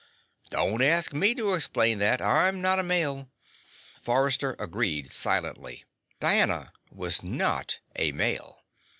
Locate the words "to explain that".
1.35-2.23